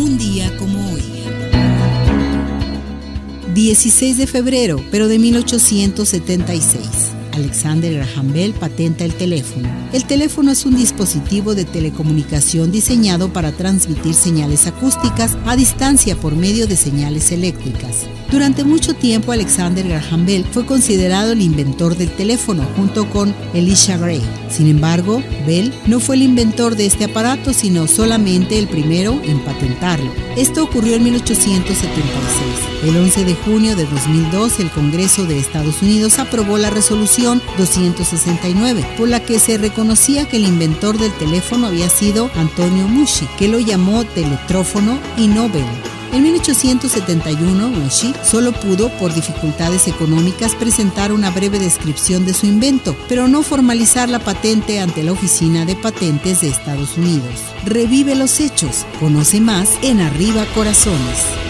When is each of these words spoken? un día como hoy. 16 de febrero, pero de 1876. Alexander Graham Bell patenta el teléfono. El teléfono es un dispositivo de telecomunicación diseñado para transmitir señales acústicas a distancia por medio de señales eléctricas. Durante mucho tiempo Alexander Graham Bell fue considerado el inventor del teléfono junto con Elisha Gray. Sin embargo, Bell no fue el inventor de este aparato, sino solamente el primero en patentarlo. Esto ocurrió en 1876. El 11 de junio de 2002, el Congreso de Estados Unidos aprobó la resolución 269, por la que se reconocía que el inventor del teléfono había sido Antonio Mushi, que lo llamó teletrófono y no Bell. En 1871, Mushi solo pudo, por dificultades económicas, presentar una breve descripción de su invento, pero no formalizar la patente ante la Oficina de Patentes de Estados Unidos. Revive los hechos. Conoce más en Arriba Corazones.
un 0.00 0.16
día 0.16 0.56
como 0.56 0.92
hoy. 0.92 1.02
16 3.52 4.16
de 4.16 4.26
febrero, 4.26 4.82
pero 4.90 5.08
de 5.08 5.18
1876. 5.18 7.19
Alexander 7.40 7.92
Graham 7.94 8.32
Bell 8.32 8.52
patenta 8.52 9.04
el 9.04 9.14
teléfono. 9.14 9.68
El 9.92 10.04
teléfono 10.04 10.52
es 10.52 10.66
un 10.66 10.76
dispositivo 10.76 11.54
de 11.54 11.64
telecomunicación 11.64 12.70
diseñado 12.70 13.32
para 13.32 13.52
transmitir 13.52 14.14
señales 14.14 14.66
acústicas 14.66 15.36
a 15.46 15.56
distancia 15.56 16.16
por 16.16 16.36
medio 16.36 16.66
de 16.66 16.76
señales 16.76 17.32
eléctricas. 17.32 18.06
Durante 18.30 18.62
mucho 18.62 18.94
tiempo 18.94 19.32
Alexander 19.32 19.86
Graham 19.88 20.24
Bell 20.26 20.44
fue 20.52 20.64
considerado 20.64 21.32
el 21.32 21.40
inventor 21.40 21.96
del 21.96 22.10
teléfono 22.10 22.64
junto 22.76 23.10
con 23.10 23.34
Elisha 23.54 23.96
Gray. 23.96 24.22
Sin 24.48 24.68
embargo, 24.68 25.22
Bell 25.46 25.72
no 25.86 25.98
fue 25.98 26.16
el 26.16 26.22
inventor 26.22 26.76
de 26.76 26.86
este 26.86 27.04
aparato, 27.04 27.52
sino 27.52 27.88
solamente 27.88 28.58
el 28.58 28.68
primero 28.68 29.20
en 29.24 29.40
patentarlo. 29.44 30.10
Esto 30.36 30.62
ocurrió 30.62 30.94
en 30.94 31.04
1876. 31.04 32.70
El 32.84 32.96
11 32.96 33.24
de 33.24 33.34
junio 33.34 33.76
de 33.76 33.84
2002, 33.84 34.60
el 34.60 34.70
Congreso 34.70 35.26
de 35.26 35.38
Estados 35.38 35.82
Unidos 35.82 36.18
aprobó 36.18 36.56
la 36.56 36.70
resolución 36.70 37.29
269, 37.58 38.84
por 38.96 39.08
la 39.08 39.20
que 39.20 39.38
se 39.38 39.58
reconocía 39.58 40.28
que 40.28 40.36
el 40.36 40.46
inventor 40.46 40.98
del 40.98 41.12
teléfono 41.12 41.66
había 41.66 41.88
sido 41.88 42.30
Antonio 42.34 42.88
Mushi, 42.88 43.26
que 43.38 43.48
lo 43.48 43.58
llamó 43.58 44.04
teletrófono 44.04 44.98
y 45.16 45.28
no 45.28 45.48
Bell. 45.48 45.64
En 46.12 46.24
1871, 46.24 47.68
Mushi 47.68 48.12
solo 48.24 48.52
pudo, 48.52 48.88
por 48.98 49.14
dificultades 49.14 49.86
económicas, 49.86 50.56
presentar 50.56 51.12
una 51.12 51.30
breve 51.30 51.60
descripción 51.60 52.26
de 52.26 52.34
su 52.34 52.46
invento, 52.46 52.96
pero 53.08 53.28
no 53.28 53.42
formalizar 53.42 54.08
la 54.08 54.18
patente 54.18 54.80
ante 54.80 55.04
la 55.04 55.12
Oficina 55.12 55.64
de 55.64 55.76
Patentes 55.76 56.40
de 56.40 56.48
Estados 56.48 56.96
Unidos. 56.98 57.34
Revive 57.64 58.16
los 58.16 58.40
hechos. 58.40 58.86
Conoce 58.98 59.40
más 59.40 59.70
en 59.82 60.00
Arriba 60.00 60.44
Corazones. 60.54 61.49